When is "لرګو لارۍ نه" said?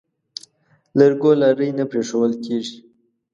0.97-1.83